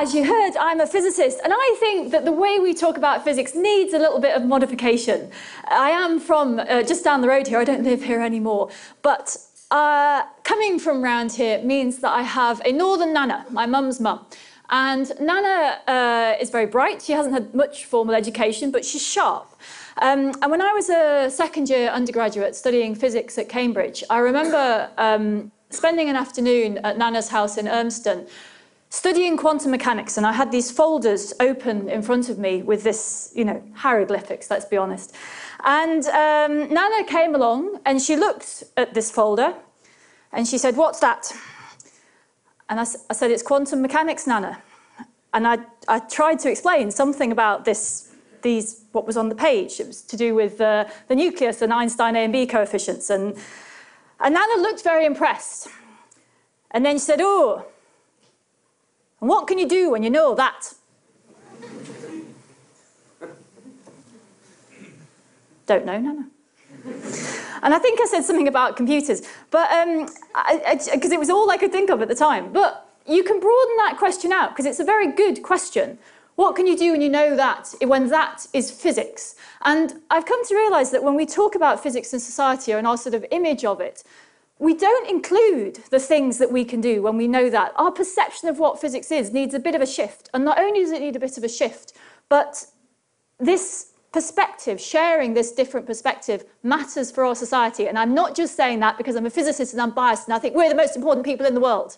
as 0.00 0.14
you 0.14 0.24
heard, 0.24 0.56
I'm 0.56 0.80
a 0.80 0.86
physicist, 0.86 1.40
and 1.44 1.52
I 1.54 1.76
think 1.78 2.10
that 2.12 2.24
the 2.24 2.32
way 2.32 2.58
we 2.58 2.72
talk 2.72 2.96
about 2.96 3.22
physics 3.22 3.54
needs 3.54 3.92
a 3.92 3.98
little 3.98 4.18
bit 4.18 4.34
of 4.34 4.42
modification. 4.46 5.30
I 5.68 5.90
am 5.90 6.18
from 6.18 6.58
uh, 6.58 6.82
just 6.84 7.04
down 7.04 7.20
the 7.20 7.28
road 7.28 7.46
here, 7.46 7.58
I 7.58 7.64
don't 7.64 7.84
live 7.84 8.02
here 8.02 8.22
anymore, 8.22 8.70
but 9.02 9.36
uh, 9.70 10.22
coming 10.42 10.78
from 10.78 11.02
round 11.02 11.32
here 11.32 11.62
means 11.62 11.98
that 11.98 12.12
I 12.12 12.22
have 12.22 12.62
a 12.64 12.72
northern 12.72 13.12
nana, 13.12 13.44
my 13.50 13.66
mum's 13.66 14.00
mum. 14.00 14.24
And 14.70 15.12
Nana 15.20 15.80
uh, 15.86 16.40
is 16.40 16.48
very 16.48 16.66
bright. 16.66 17.02
She 17.02 17.12
hasn't 17.12 17.34
had 17.34 17.54
much 17.54 17.84
formal 17.84 18.14
education, 18.14 18.70
but 18.70 18.84
she's 18.84 19.04
sharp. 19.04 19.48
Um, 20.00 20.32
and 20.40 20.50
when 20.50 20.62
I 20.62 20.72
was 20.72 20.88
a 20.88 21.28
second 21.28 21.68
year 21.68 21.90
undergraduate 21.90 22.54
studying 22.54 22.94
physics 22.94 23.36
at 23.36 23.48
Cambridge, 23.48 24.02
I 24.08 24.18
remember 24.18 24.88
um, 24.96 25.50
spending 25.70 26.08
an 26.08 26.16
afternoon 26.16 26.78
at 26.84 26.96
Nana's 26.96 27.28
house 27.28 27.58
in 27.58 27.66
Urmston 27.66 28.28
studying 28.90 29.36
quantum 29.36 29.70
mechanics 29.70 30.16
and 30.16 30.26
I 30.26 30.32
had 30.32 30.50
these 30.50 30.70
folders 30.70 31.32
open 31.38 31.88
in 31.88 32.02
front 32.02 32.28
of 32.28 32.38
me 32.38 32.62
with 32.62 32.82
this, 32.82 33.32
you 33.34 33.44
know, 33.44 33.62
hieroglyphics, 33.74 34.50
let's 34.50 34.64
be 34.64 34.76
honest. 34.76 35.14
And 35.64 36.04
um, 36.06 36.72
Nana 36.72 37.04
came 37.06 37.34
along 37.34 37.78
and 37.86 38.02
she 38.02 38.16
looked 38.16 38.64
at 38.76 38.92
this 38.92 39.10
folder 39.10 39.54
and 40.32 40.46
she 40.46 40.58
said, 40.58 40.76
what's 40.76 40.98
that? 41.00 41.32
And 42.68 42.80
I, 42.80 42.82
I 43.08 43.14
said, 43.14 43.30
it's 43.30 43.42
quantum 43.42 43.80
mechanics, 43.80 44.26
Nana. 44.26 44.60
And 45.32 45.46
I, 45.46 45.58
I 45.86 46.00
tried 46.00 46.40
to 46.40 46.50
explain 46.50 46.90
something 46.90 47.30
about 47.30 47.64
this, 47.64 48.12
these, 48.42 48.84
what 48.90 49.06
was 49.06 49.16
on 49.16 49.28
the 49.28 49.36
page. 49.36 49.78
It 49.78 49.86
was 49.86 50.02
to 50.02 50.16
do 50.16 50.34
with 50.34 50.60
uh, 50.60 50.86
the 51.06 51.14
nucleus 51.14 51.62
and 51.62 51.72
Einstein 51.72 52.16
A 52.16 52.20
and 52.20 52.32
B 52.32 52.44
coefficients. 52.46 53.08
And, 53.08 53.36
and 54.18 54.34
Nana 54.34 54.62
looked 54.62 54.82
very 54.82 55.04
impressed. 55.04 55.68
And 56.72 56.84
then 56.84 56.96
she 56.96 57.00
said, 57.00 57.20
oh, 57.20 57.66
and 59.20 59.28
what 59.28 59.46
can 59.46 59.58
you 59.58 59.68
do 59.68 59.90
when 59.90 60.02
you 60.02 60.10
know 60.10 60.34
that? 60.34 60.74
Don't 65.66 65.84
know, 65.84 65.98
no, 65.98 66.12
no. 66.12 66.24
And 67.62 67.74
I 67.74 67.78
think 67.78 68.00
I 68.00 68.06
said 68.06 68.22
something 68.24 68.48
about 68.48 68.76
computers, 68.76 69.22
but 69.50 69.68
because 69.70 71.06
um, 71.06 71.12
it 71.12 71.18
was 71.18 71.30
all 71.30 71.50
I 71.50 71.56
could 71.56 71.72
think 71.72 71.90
of 71.90 72.00
at 72.00 72.08
the 72.08 72.14
time. 72.14 72.52
But 72.52 72.88
you 73.06 73.22
can 73.22 73.38
broaden 73.38 73.76
that 73.78 73.96
question 73.98 74.32
out 74.32 74.50
because 74.50 74.66
it's 74.66 74.80
a 74.80 74.84
very 74.84 75.12
good 75.12 75.42
question. 75.42 75.98
What 76.36 76.56
can 76.56 76.66
you 76.66 76.76
do 76.76 76.92
when 76.92 77.02
you 77.02 77.10
know 77.10 77.36
that, 77.36 77.74
when 77.82 78.08
that 78.08 78.46
is 78.54 78.70
physics? 78.70 79.34
And 79.62 80.00
I've 80.10 80.24
come 80.24 80.44
to 80.46 80.54
realize 80.54 80.90
that 80.90 81.04
when 81.04 81.14
we 81.14 81.26
talk 81.26 81.54
about 81.54 81.82
physics 81.82 82.14
and 82.14 82.22
society 82.22 82.72
and 82.72 82.86
our 82.86 82.96
sort 82.96 83.14
of 83.14 83.26
image 83.30 83.64
of 83.64 83.80
it, 83.80 84.02
we 84.60 84.74
don't 84.74 85.08
include 85.08 85.76
the 85.90 85.98
things 85.98 86.36
that 86.36 86.52
we 86.52 86.64
can 86.66 86.82
do 86.82 87.00
when 87.02 87.16
we 87.16 87.26
know 87.26 87.48
that. 87.48 87.72
Our 87.76 87.90
perception 87.90 88.48
of 88.48 88.58
what 88.58 88.78
physics 88.78 89.10
is 89.10 89.32
needs 89.32 89.54
a 89.54 89.58
bit 89.58 89.74
of 89.74 89.80
a 89.80 89.86
shift. 89.86 90.28
And 90.34 90.44
not 90.44 90.60
only 90.60 90.80
does 90.80 90.92
it 90.92 91.00
need 91.00 91.16
a 91.16 91.18
bit 91.18 91.38
of 91.38 91.44
a 91.44 91.48
shift, 91.48 91.94
but 92.28 92.66
this 93.38 93.92
perspective, 94.12 94.78
sharing 94.78 95.32
this 95.32 95.52
different 95.52 95.86
perspective, 95.86 96.44
matters 96.62 97.10
for 97.10 97.24
our 97.24 97.34
society. 97.34 97.88
And 97.88 97.98
I'm 97.98 98.12
not 98.12 98.36
just 98.36 98.54
saying 98.54 98.80
that 98.80 98.98
because 98.98 99.16
I'm 99.16 99.24
a 99.24 99.30
physicist 99.30 99.72
and 99.72 99.80
I'm 99.80 99.92
biased 99.92 100.28
and 100.28 100.34
I 100.34 100.38
think 100.38 100.54
we're 100.54 100.68
the 100.68 100.74
most 100.74 100.94
important 100.94 101.24
people 101.24 101.46
in 101.46 101.54
the 101.54 101.60
world. 101.60 101.96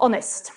Honest. 0.00 0.50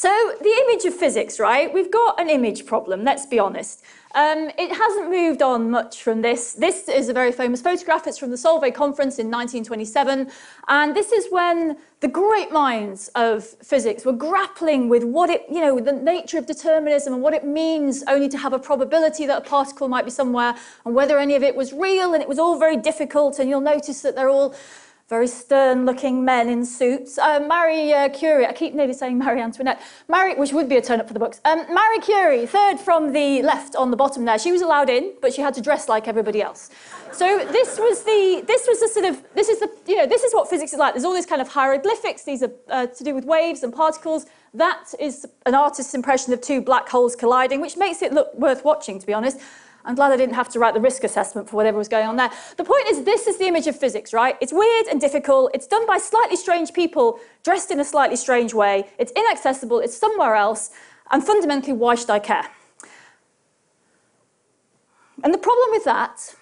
So 0.00 0.32
the 0.40 0.64
image 0.64 0.86
of 0.86 0.94
physics, 0.94 1.38
right? 1.38 1.70
We've 1.74 1.92
got 1.92 2.18
an 2.18 2.30
image 2.30 2.64
problem, 2.64 3.04
let's 3.04 3.26
be 3.26 3.38
honest. 3.38 3.82
Um, 4.14 4.50
it 4.56 4.74
hasn't 4.74 5.10
moved 5.10 5.42
on 5.42 5.70
much 5.70 6.02
from 6.02 6.22
this. 6.22 6.54
This 6.54 6.88
is 6.88 7.10
a 7.10 7.12
very 7.12 7.32
famous 7.32 7.60
photograph. 7.60 8.06
It's 8.06 8.16
from 8.16 8.30
the 8.30 8.36
Solvay 8.36 8.74
conference 8.74 9.18
in 9.18 9.26
1927. 9.26 10.30
And 10.68 10.96
this 10.96 11.12
is 11.12 11.26
when 11.30 11.76
the 12.00 12.08
great 12.08 12.50
minds 12.50 13.08
of 13.14 13.44
physics 13.44 14.06
were 14.06 14.14
grappling 14.14 14.88
with 14.88 15.04
what 15.04 15.28
it, 15.28 15.44
you 15.50 15.60
know, 15.60 15.78
the 15.78 15.92
nature 15.92 16.38
of 16.38 16.46
determinism 16.46 17.12
and 17.12 17.22
what 17.22 17.34
it 17.34 17.44
means 17.44 18.02
only 18.08 18.30
to 18.30 18.38
have 18.38 18.54
a 18.54 18.58
probability 18.58 19.26
that 19.26 19.36
a 19.36 19.46
particle 19.46 19.86
might 19.86 20.06
be 20.06 20.10
somewhere 20.10 20.54
and 20.86 20.94
whether 20.94 21.18
any 21.18 21.34
of 21.34 21.42
it 21.42 21.54
was 21.54 21.74
real. 21.74 22.14
And 22.14 22.22
it 22.22 22.28
was 22.28 22.38
all 22.38 22.58
very 22.58 22.78
difficult. 22.78 23.38
And 23.38 23.50
you'll 23.50 23.60
notice 23.60 24.00
that 24.00 24.16
they're 24.16 24.30
all 24.30 24.54
very 25.10 25.26
stern-looking 25.26 26.24
men 26.24 26.48
in 26.48 26.64
suits. 26.64 27.18
Uh, 27.18 27.40
Marie 27.40 27.92
uh, 27.92 28.08
Curie, 28.10 28.46
I 28.46 28.52
keep 28.52 28.74
nearly 28.74 28.92
saying 28.92 29.18
Marie 29.18 29.40
Antoinette, 29.40 29.82
Marie, 30.06 30.36
which 30.36 30.52
would 30.52 30.68
be 30.68 30.76
a 30.76 30.80
turn 30.80 31.00
up 31.00 31.08
for 31.08 31.14
the 31.14 31.18
books. 31.18 31.40
Um, 31.44 31.66
Marie 31.68 31.98
Curie, 32.00 32.46
third 32.46 32.78
from 32.78 33.12
the 33.12 33.42
left 33.42 33.74
on 33.74 33.90
the 33.90 33.96
bottom 33.96 34.24
there. 34.24 34.38
She 34.38 34.52
was 34.52 34.62
allowed 34.62 34.88
in, 34.88 35.14
but 35.20 35.34
she 35.34 35.42
had 35.42 35.52
to 35.54 35.60
dress 35.60 35.88
like 35.88 36.06
everybody 36.06 36.40
else. 36.40 36.70
So 37.10 37.44
this 37.50 37.76
was 37.76 38.04
the, 38.04 38.44
this 38.46 38.68
was 38.68 38.78
the 38.78 38.86
sort 38.86 39.06
of, 39.06 39.20
this 39.34 39.48
is 39.48 39.58
the, 39.58 39.68
you 39.88 39.96
know, 39.96 40.06
this 40.06 40.22
is 40.22 40.32
what 40.32 40.48
physics 40.48 40.72
is 40.72 40.78
like. 40.78 40.94
There's 40.94 41.04
all 41.04 41.12
these 41.12 41.26
kind 41.26 41.42
of 41.42 41.48
hieroglyphics. 41.48 42.22
These 42.22 42.44
are 42.44 42.52
uh, 42.68 42.86
to 42.86 43.02
do 43.02 43.12
with 43.12 43.24
waves 43.24 43.64
and 43.64 43.74
particles. 43.74 44.26
That 44.54 44.94
is 45.00 45.26
an 45.44 45.56
artist's 45.56 45.92
impression 45.92 46.32
of 46.32 46.40
two 46.40 46.62
black 46.62 46.88
holes 46.88 47.16
colliding, 47.16 47.60
which 47.60 47.76
makes 47.76 48.00
it 48.00 48.12
look 48.12 48.32
worth 48.36 48.64
watching, 48.64 49.00
to 49.00 49.06
be 49.08 49.12
honest. 49.12 49.40
I'm 49.84 49.94
glad 49.94 50.12
I 50.12 50.16
didn't 50.16 50.34
have 50.34 50.48
to 50.50 50.58
write 50.58 50.74
the 50.74 50.80
risk 50.80 51.04
assessment 51.04 51.48
for 51.48 51.56
whatever 51.56 51.78
was 51.78 51.88
going 51.88 52.06
on 52.06 52.16
there. 52.16 52.30
The 52.56 52.64
point 52.64 52.86
is, 52.88 53.04
this 53.04 53.26
is 53.26 53.38
the 53.38 53.46
image 53.46 53.66
of 53.66 53.76
physics, 53.76 54.12
right? 54.12 54.36
It's 54.40 54.52
weird 54.52 54.86
and 54.88 55.00
difficult. 55.00 55.52
It's 55.54 55.66
done 55.66 55.86
by 55.86 55.98
slightly 55.98 56.36
strange 56.36 56.72
people 56.72 57.18
dressed 57.42 57.70
in 57.70 57.80
a 57.80 57.84
slightly 57.84 58.16
strange 58.16 58.52
way. 58.52 58.90
It's 58.98 59.12
inaccessible. 59.12 59.80
It's 59.80 59.96
somewhere 59.96 60.34
else. 60.34 60.70
And 61.10 61.24
fundamentally, 61.24 61.72
why 61.72 61.94
should 61.94 62.10
I 62.10 62.18
care? 62.18 62.46
And 65.22 65.34
the 65.34 65.38
problem 65.38 65.68
with 65.70 65.84
that 65.84 66.34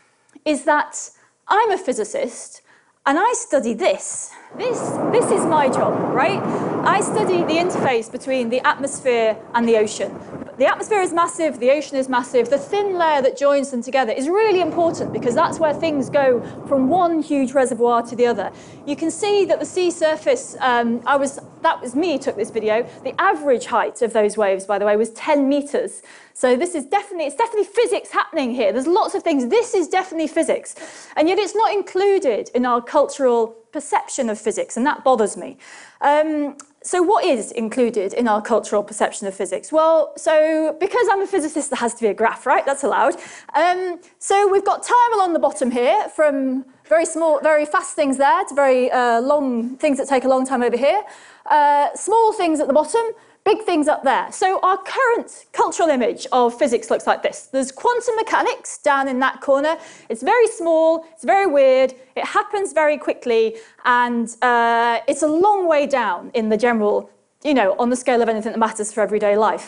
is 0.44 0.64
that 0.64 1.10
I'm 1.46 1.70
a 1.70 1.78
physicist 1.78 2.62
and 3.06 3.18
I 3.18 3.32
study 3.34 3.74
this. 3.74 4.32
This, 4.56 4.78
this 5.12 5.30
is 5.30 5.44
my 5.46 5.68
job, 5.68 5.94
right? 6.14 6.67
I 6.88 7.02
study 7.02 7.44
the 7.44 7.60
interface 7.60 8.10
between 8.10 8.48
the 8.48 8.66
atmosphere 8.66 9.36
and 9.52 9.68
the 9.68 9.76
ocean. 9.76 10.18
The 10.56 10.64
atmosphere 10.64 11.02
is 11.02 11.12
massive, 11.12 11.60
the 11.60 11.70
ocean 11.70 11.98
is 11.98 12.08
massive. 12.08 12.48
The 12.48 12.56
thin 12.56 12.96
layer 12.96 13.20
that 13.20 13.36
joins 13.36 13.70
them 13.70 13.82
together 13.82 14.10
is 14.10 14.26
really 14.26 14.62
important 14.62 15.12
because 15.12 15.34
that's 15.34 15.60
where 15.60 15.74
things 15.74 16.08
go 16.08 16.40
from 16.66 16.88
one 16.88 17.22
huge 17.22 17.52
reservoir 17.52 18.00
to 18.04 18.16
the 18.16 18.26
other. 18.26 18.50
You 18.86 18.96
can 18.96 19.10
see 19.10 19.44
that 19.44 19.60
the 19.60 19.66
sea 19.66 19.90
surface, 19.90 20.56
um, 20.60 21.02
I 21.04 21.16
was, 21.16 21.38
that 21.60 21.78
was 21.82 21.94
me 21.94 22.18
took 22.18 22.36
this 22.36 22.50
video. 22.50 22.88
The 23.04 23.12
average 23.20 23.66
height 23.66 24.00
of 24.00 24.14
those 24.14 24.38
waves, 24.38 24.64
by 24.64 24.78
the 24.78 24.86
way, 24.86 24.96
was 24.96 25.10
10 25.10 25.46
meters. 25.46 26.00
So 26.32 26.56
this 26.56 26.74
is 26.74 26.86
definitely, 26.86 27.26
it's 27.26 27.36
definitely 27.36 27.68
physics 27.70 28.10
happening 28.10 28.54
here. 28.54 28.72
There's 28.72 28.86
lots 28.86 29.14
of 29.14 29.22
things. 29.22 29.48
This 29.48 29.74
is 29.74 29.88
definitely 29.88 30.28
physics. 30.28 30.74
And 31.16 31.28
yet 31.28 31.38
it's 31.38 31.54
not 31.54 31.70
included 31.70 32.50
in 32.54 32.64
our 32.64 32.80
cultural 32.80 33.48
perception 33.72 34.30
of 34.30 34.40
physics, 34.40 34.76
and 34.76 34.86
that 34.86 35.04
bothers 35.04 35.36
me. 35.36 35.58
Um, 36.00 36.56
so 36.82 37.02
what 37.02 37.24
is 37.24 37.50
included 37.52 38.14
in 38.14 38.28
our 38.28 38.40
cultural 38.40 38.82
perception 38.82 39.26
of 39.26 39.34
physics? 39.34 39.72
Well, 39.72 40.12
so 40.16 40.76
because 40.78 41.08
I'm 41.10 41.22
a 41.22 41.26
physicist, 41.26 41.70
there 41.70 41.78
has 41.78 41.94
to 41.94 42.00
be 42.00 42.06
a 42.06 42.14
graph, 42.14 42.46
right? 42.46 42.64
That's 42.64 42.84
allowed. 42.84 43.16
Um, 43.54 44.00
so 44.18 44.50
we've 44.50 44.64
got 44.64 44.84
time 44.84 45.12
along 45.14 45.32
the 45.32 45.38
bottom 45.40 45.70
here 45.70 46.08
from 46.10 46.64
very 46.84 47.04
small, 47.04 47.40
very 47.40 47.66
fast 47.66 47.94
things 47.94 48.16
there 48.16 48.44
to 48.44 48.54
very 48.54 48.90
uh, 48.90 49.20
long 49.20 49.76
things 49.76 49.98
that 49.98 50.08
take 50.08 50.24
a 50.24 50.28
long 50.28 50.46
time 50.46 50.62
over 50.62 50.76
here. 50.76 51.02
Uh, 51.46 51.88
small 51.94 52.32
things 52.32 52.60
at 52.60 52.68
the 52.68 52.72
bottom, 52.72 53.02
big 53.48 53.62
things 53.64 53.88
up 53.88 54.02
there. 54.04 54.30
So 54.30 54.60
our 54.62 54.76
current 54.76 55.46
cultural 55.52 55.88
image 55.88 56.26
of 56.32 56.58
physics 56.58 56.90
looks 56.90 57.06
like 57.06 57.22
this. 57.22 57.46
There's 57.46 57.72
quantum 57.72 58.14
mechanics 58.16 58.76
down 58.76 59.08
in 59.08 59.20
that 59.20 59.40
corner. 59.40 59.74
It's 60.10 60.22
very 60.22 60.48
small, 60.48 61.06
it's 61.14 61.24
very 61.24 61.46
weird, 61.46 61.94
it 62.14 62.26
happens 62.26 62.74
very 62.74 62.98
quickly, 62.98 63.56
and 63.86 64.28
uh, 64.42 65.00
it's 65.08 65.22
a 65.22 65.26
long 65.46 65.66
way 65.66 65.86
down 65.86 66.30
in 66.34 66.50
the 66.50 66.58
general, 66.58 67.10
you 67.42 67.54
know, 67.54 67.74
on 67.78 67.88
the 67.88 67.96
scale 67.96 68.20
of 68.20 68.28
anything 68.28 68.52
that 68.52 68.58
matters 68.58 68.92
for 68.92 69.00
everyday 69.00 69.34
life. 69.34 69.66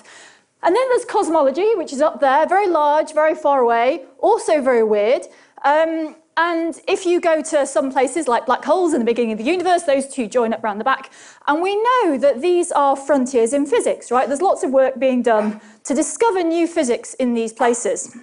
And 0.63 0.77
then 0.77 0.87
there's 0.91 1.07
cosmology, 1.07 1.71
which 1.77 1.95
is 1.95 2.03
up 2.03 2.21
there, 2.21 2.47
very 2.47 2.69
large, 2.69 3.15
very 3.15 3.35
far 3.35 3.61
away, 3.61 4.05
also 4.19 4.61
very 4.61 4.85
weird. 4.85 5.23
Um, 5.65 6.17
and 6.37 6.81
if 6.89 7.05
you 7.05 7.21
go 7.21 7.43
to 7.43 7.67
some 7.67 7.91
places 7.91 8.29
like 8.29 8.47
black 8.47 8.65
holes 8.65 8.95
in 8.95 8.99
the 8.99 9.05
beginning 9.05 9.33
of 9.33 9.39
the 9.39 9.45
universe, 9.45 9.83
those 9.83 10.07
two 10.09 10.27
join 10.27 10.55
up 10.55 10.65
around 10.65 10.79
the 10.79 10.85
back. 10.85 11.13
And 11.47 11.61
we 11.61 11.77
know 11.77 12.19
that 12.19 12.41
these 12.41 12.73
are 12.73 12.97
frontiers 12.97 13.53
in 13.53 13.67
physics, 13.67 14.11
right? 14.11 14.27
There's 14.27 14.41
lots 14.41 14.63
of 14.63 14.71
work 14.71 14.99
being 14.99 15.23
done 15.23 15.61
to 15.85 15.95
discover 15.95 16.43
new 16.43 16.67
physics 16.67 17.15
in 17.15 17.35
these 17.35 17.53
places. 17.53 18.17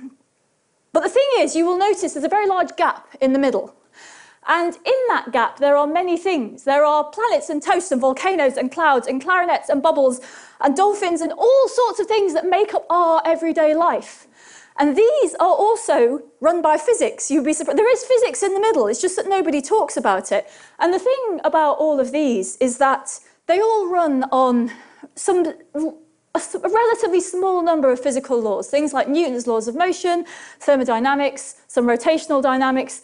But 0.94 1.04
the 1.04 1.10
thing 1.10 1.28
is, 1.40 1.56
you 1.56 1.66
will 1.66 1.78
notice 1.78 2.14
there's 2.14 2.26
a 2.26 2.30
very 2.30 2.48
large 2.48 2.76
gap 2.76 3.08
in 3.22 3.34
the 3.34 3.40
middle. 3.40 3.76
And 4.48 4.76
in 4.76 4.94
that 5.10 5.32
gap, 5.32 5.58
there 5.58 5.76
are 5.76 5.86
many 5.86 6.18
things. 6.18 6.64
There 6.64 6.86
are 6.86 7.04
planets 7.04 7.50
and 7.50 7.62
toasts 7.62 7.92
and 7.92 8.00
volcanoes 8.00 8.56
and 8.56 8.72
clouds 8.72 9.06
and 9.06 9.22
clarinets 9.22 9.68
and 9.70 9.84
bubbles 9.84 10.22
and 10.62 10.76
dolphins 10.76 11.22
and 11.22 11.34
all 11.34 11.68
sorts 11.68 12.00
of 12.00 12.08
things 12.08 12.34
that 12.34 12.50
make 12.50 12.74
up 12.74 12.86
our 12.90 13.22
everyday 13.26 13.76
life. 13.76 14.28
And 14.80 14.96
these 14.96 15.34
are 15.36 15.56
also 15.66 16.22
run 16.40 16.62
by 16.62 16.78
physics. 16.78 17.32
You'd 17.32 17.46
be 17.46 17.54
surprised. 17.54 17.80
There 17.80 17.92
is 17.92 18.04
physics 18.04 18.44
in 18.44 18.54
the 18.54 18.60
middle, 18.60 18.88
it's 18.88 19.02
just 19.02 19.16
that 19.16 19.28
nobody 19.28 19.62
talks 19.62 19.98
about 19.98 20.32
it. 20.32 20.48
And 20.80 20.94
the 20.94 21.00
thing 21.00 21.40
about 21.44 21.74
all 21.74 22.00
of 22.00 22.12
these 22.12 22.58
is 22.58 22.78
that 22.78 23.20
they 23.48 23.60
all 23.60 23.90
run 23.90 24.24
on 24.32 24.72
some 25.16 25.54
a 26.36 26.70
relatively 26.70 27.22
small 27.22 27.64
number 27.64 27.92
of 27.92 28.00
physical 28.00 28.40
laws, 28.40 28.70
things 28.70 28.94
like 28.94 29.08
Newton's 29.08 29.48
laws 29.48 29.68
of 29.68 29.76
motion, 29.76 30.26
thermodynamics, 30.60 31.56
some 31.68 31.86
rotational 31.86 32.42
dynamics. 32.42 33.02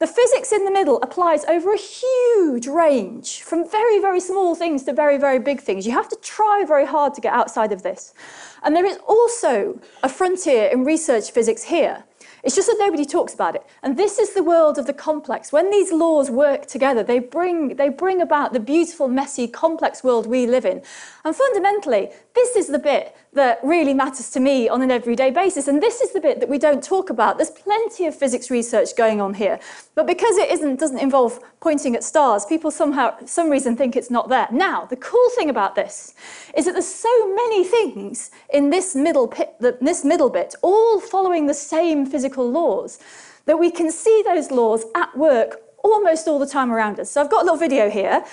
The 0.00 0.06
physics 0.06 0.50
in 0.50 0.64
the 0.64 0.70
middle 0.70 0.98
applies 1.02 1.44
over 1.44 1.74
a 1.74 1.76
huge 1.76 2.66
range, 2.66 3.42
from 3.42 3.68
very, 3.68 4.00
very 4.00 4.18
small 4.18 4.54
things 4.54 4.82
to 4.84 4.94
very, 4.94 5.18
very 5.18 5.38
big 5.38 5.60
things. 5.60 5.86
You 5.86 5.92
have 5.92 6.08
to 6.08 6.16
try 6.22 6.64
very 6.66 6.86
hard 6.86 7.12
to 7.14 7.20
get 7.20 7.34
outside 7.34 7.70
of 7.70 7.82
this. 7.82 8.14
And 8.62 8.74
there 8.74 8.86
is 8.86 8.98
also 9.06 9.78
a 10.02 10.08
frontier 10.08 10.68
in 10.68 10.86
research 10.86 11.32
physics 11.32 11.64
here. 11.64 12.04
It's 12.42 12.54
just 12.54 12.68
that 12.68 12.78
nobody 12.78 13.04
talks 13.04 13.34
about 13.34 13.54
it. 13.56 13.66
And 13.82 13.98
this 13.98 14.18
is 14.18 14.32
the 14.32 14.42
world 14.42 14.78
of 14.78 14.86
the 14.86 14.94
complex. 14.94 15.52
When 15.52 15.70
these 15.70 15.92
laws 15.92 16.30
work 16.30 16.64
together, 16.64 17.02
they 17.02 17.18
bring, 17.18 17.76
they 17.76 17.90
bring 17.90 18.22
about 18.22 18.54
the 18.54 18.60
beautiful, 18.60 19.06
messy, 19.06 19.46
complex 19.48 20.02
world 20.02 20.26
we 20.26 20.46
live 20.46 20.64
in. 20.64 20.80
And 21.26 21.36
fundamentally, 21.36 22.08
this 22.34 22.56
is 22.56 22.68
the 22.68 22.78
bit 22.78 23.14
that 23.32 23.60
really 23.62 23.94
matters 23.94 24.28
to 24.30 24.40
me 24.40 24.68
on 24.68 24.82
an 24.82 24.90
everyday 24.90 25.30
basis. 25.30 25.68
And 25.68 25.80
this 25.80 26.00
is 26.00 26.12
the 26.12 26.20
bit 26.20 26.40
that 26.40 26.48
we 26.48 26.58
don't 26.58 26.82
talk 26.82 27.10
about. 27.10 27.38
There's 27.38 27.50
plenty 27.50 28.06
of 28.06 28.14
physics 28.14 28.50
research 28.50 28.96
going 28.96 29.20
on 29.20 29.34
here. 29.34 29.60
But 29.94 30.06
because 30.06 30.36
it 30.36 30.50
isn't, 30.50 30.80
doesn't 30.80 30.98
involve 30.98 31.38
pointing 31.60 31.94
at 31.94 32.02
stars, 32.02 32.44
people 32.44 32.72
somehow, 32.72 33.14
some 33.26 33.48
reason 33.48 33.76
think 33.76 33.94
it's 33.94 34.10
not 34.10 34.28
there. 34.28 34.48
Now, 34.50 34.86
the 34.86 34.96
cool 34.96 35.30
thing 35.36 35.48
about 35.48 35.76
this 35.76 36.14
is 36.56 36.64
that 36.64 36.72
there's 36.72 36.92
so 36.92 37.34
many 37.34 37.64
things 37.64 38.32
in 38.52 38.70
this 38.70 38.96
middle, 38.96 39.28
pit, 39.28 39.54
this 39.60 40.04
middle 40.04 40.30
bit, 40.30 40.56
all 40.62 40.98
following 41.00 41.46
the 41.46 41.54
same 41.54 42.06
physical 42.06 42.50
laws, 42.50 42.98
that 43.46 43.58
we 43.58 43.70
can 43.70 43.92
see 43.92 44.22
those 44.26 44.50
laws 44.50 44.84
at 44.96 45.16
work 45.16 45.62
almost 45.84 46.26
all 46.28 46.38
the 46.38 46.46
time 46.46 46.72
around 46.72 46.98
us. 46.98 47.12
So 47.12 47.20
I've 47.20 47.30
got 47.30 47.42
a 47.42 47.44
little 47.44 47.58
video 47.58 47.88
here. 47.88 48.24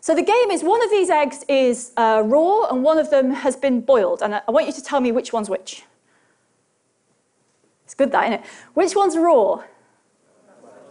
So 0.00 0.14
the 0.14 0.22
game 0.22 0.50
is 0.50 0.62
one 0.62 0.82
of 0.82 0.90
these 0.90 1.10
eggs 1.10 1.44
is 1.48 1.92
uh, 1.96 2.22
raw 2.24 2.68
and 2.70 2.82
one 2.82 2.98
of 2.98 3.10
them 3.10 3.30
has 3.30 3.54
been 3.54 3.82
boiled. 3.82 4.22
And 4.22 4.34
I, 4.34 4.50
want 4.50 4.66
you 4.66 4.72
to 4.72 4.82
tell 4.82 5.00
me 5.00 5.12
which 5.12 5.32
one's 5.32 5.50
which. 5.50 5.84
It's 7.84 7.94
good 7.94 8.10
that, 8.12 8.24
isn't 8.24 8.40
it? 8.40 8.46
Which 8.74 8.96
one's 8.96 9.16
raw? 9.16 9.62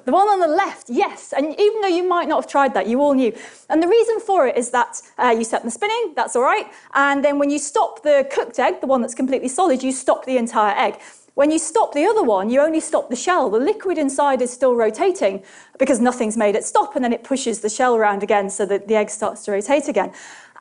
The 0.05 0.11
one 0.13 0.27
on 0.27 0.39
the 0.39 0.47
left, 0.47 0.89
yes. 0.89 1.33
And 1.35 1.59
even 1.59 1.81
though 1.81 1.87
you 1.87 2.07
might 2.07 2.27
not 2.27 2.43
have 2.43 2.49
tried 2.49 2.73
that, 2.73 2.87
you 2.87 3.01
all 3.01 3.13
knew. 3.13 3.35
And 3.69 3.81
the 3.81 3.87
reason 3.87 4.19
for 4.19 4.47
it 4.47 4.57
is 4.57 4.71
that 4.71 5.01
uh, 5.17 5.35
you 5.37 5.43
set 5.43 5.61
them 5.61 5.69
spinning, 5.69 6.13
that's 6.15 6.35
all 6.35 6.41
right. 6.41 6.65
And 6.93 7.23
then 7.23 7.37
when 7.37 7.49
you 7.49 7.59
stop 7.59 8.01
the 8.01 8.27
cooked 8.31 8.59
egg, 8.59 8.81
the 8.81 8.87
one 8.87 9.01
that's 9.01 9.15
completely 9.15 9.49
solid, 9.49 9.83
you 9.83 9.91
stop 9.91 10.25
the 10.25 10.37
entire 10.37 10.75
egg. 10.75 10.99
When 11.39 11.51
you 11.51 11.57
stop 11.57 11.93
the 11.93 12.05
other 12.05 12.21
one, 12.21 12.49
you 12.49 12.59
only 12.59 12.81
stop 12.81 13.09
the 13.09 13.15
shell. 13.15 13.49
The 13.49 13.59
liquid 13.59 13.97
inside 13.97 14.41
is 14.41 14.51
still 14.51 14.75
rotating 14.75 15.41
because 15.77 16.01
nothing's 16.01 16.35
made 16.35 16.53
it 16.53 16.65
stop, 16.65 16.97
and 16.97 17.05
then 17.05 17.13
it 17.13 17.23
pushes 17.23 17.61
the 17.61 17.69
shell 17.69 17.95
around 17.95 18.23
again 18.23 18.49
so 18.49 18.65
that 18.65 18.89
the 18.89 18.95
egg 18.95 19.09
starts 19.09 19.45
to 19.45 19.53
rotate 19.53 19.87
again. 19.87 20.11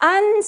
And 0.01 0.45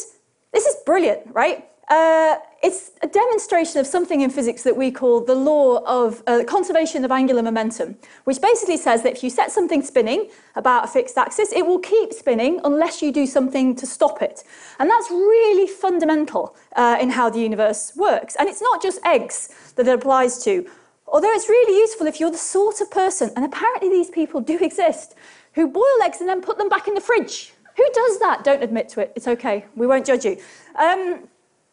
this 0.52 0.66
is 0.66 0.76
brilliant, 0.86 1.22
right? 1.32 1.68
Uh, 1.88 2.36
it's 2.62 2.90
a 3.02 3.06
demonstration 3.06 3.80
of 3.80 3.86
something 3.86 4.20
in 4.20 4.28
physics 4.28 4.62
that 4.64 4.76
we 4.76 4.90
call 4.90 5.22
the 5.24 5.34
law 5.34 5.82
of 5.86 6.22
uh, 6.26 6.44
conservation 6.46 7.04
of 7.06 7.10
angular 7.10 7.42
momentum, 7.42 7.96
which 8.24 8.40
basically 8.40 8.76
says 8.76 9.02
that 9.02 9.12
if 9.12 9.22
you 9.22 9.30
set 9.30 9.50
something 9.50 9.80
spinning 9.82 10.28
about 10.56 10.84
a 10.84 10.88
fixed 10.88 11.16
axis, 11.16 11.52
it 11.52 11.64
will 11.64 11.78
keep 11.78 12.12
spinning 12.12 12.60
unless 12.64 13.00
you 13.00 13.12
do 13.12 13.26
something 13.26 13.74
to 13.76 13.86
stop 13.86 14.20
it. 14.20 14.44
And 14.78 14.90
that's 14.90 15.10
really 15.10 15.66
fundamental 15.66 16.54
uh, 16.76 16.98
in 17.00 17.08
how 17.08 17.30
the 17.30 17.40
universe 17.40 17.94
works. 17.96 18.36
And 18.38 18.46
it's 18.46 18.60
not 18.60 18.82
just 18.82 19.00
eggs 19.06 19.72
that 19.76 19.88
it 19.88 19.94
applies 19.94 20.44
to, 20.44 20.68
although 21.06 21.32
it's 21.32 21.48
really 21.48 21.78
useful 21.78 22.06
if 22.06 22.20
you're 22.20 22.30
the 22.30 22.36
sort 22.36 22.82
of 22.82 22.90
person, 22.90 23.30
and 23.36 23.44
apparently 23.46 23.88
these 23.88 24.10
people 24.10 24.42
do 24.42 24.58
exist, 24.58 25.14
who 25.54 25.66
boil 25.66 26.02
eggs 26.04 26.20
and 26.20 26.28
then 26.28 26.42
put 26.42 26.58
them 26.58 26.68
back 26.68 26.88
in 26.88 26.94
the 26.94 27.00
fridge. 27.00 27.54
Who 27.76 27.86
does 27.94 28.18
that? 28.18 28.44
Don't 28.44 28.62
admit 28.62 28.90
to 28.90 29.00
it. 29.00 29.14
It's 29.16 29.26
okay. 29.26 29.64
We 29.74 29.86
won't 29.86 30.04
judge 30.04 30.26
you. 30.26 30.36
Um, 30.78 31.28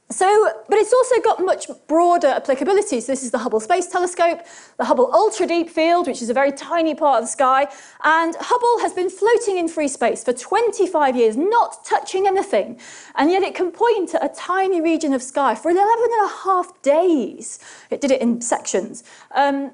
so, 0.10 0.50
but 0.70 0.80
it's 0.80 0.94
also 0.94 1.20
got 1.22 1.44
much 1.44 1.68
broader 1.88 2.28
applicability. 2.28 3.02
So 3.02 3.12
this 3.12 3.24
is 3.24 3.32
the 3.32 3.40
Hubble 3.40 3.60
Space 3.60 3.88
Telescope, 3.88 4.40
the 4.78 4.86
Hubble 4.86 5.14
Ultra 5.14 5.46
Deep 5.46 5.70
Field, 5.70 6.08
which 6.08 6.22
is 6.22 6.30
a 6.30 6.34
very 6.34 6.54
tiny 6.54 6.96
part 6.96 7.20
of 7.20 7.26
the 7.26 7.32
sky. 7.32 7.68
And 8.06 8.34
Hubble 8.40 8.82
has 8.82 8.94
been 8.94 9.10
floating 9.10 9.58
in 9.58 9.68
free 9.68 9.90
space 9.90 10.24
for 10.24 10.32
25 10.32 11.18
years, 11.18 11.36
not 11.36 11.84
touching 11.84 12.26
anything. 12.26 12.80
And 13.16 13.30
yet 13.30 13.44
it 13.44 13.54
can 13.54 13.70
point 13.70 14.16
at 14.16 14.24
a 14.24 14.34
tiny 14.34 14.80
region 14.80 15.14
of 15.14 15.22
sky 15.22 15.56
for 15.56 15.72
11 15.72 15.86
and 15.86 16.26
a 16.26 16.34
half 16.44 16.82
days. 16.82 17.60
It 17.90 18.00
did 18.00 18.12
it 18.12 18.22
in 18.22 18.40
sections. 18.40 19.04
Um, 19.36 19.74